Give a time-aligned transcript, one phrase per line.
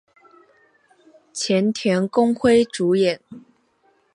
[1.31, 3.21] 前田公辉主演。